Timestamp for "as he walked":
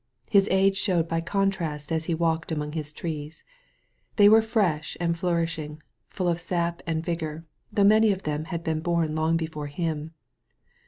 1.91-2.51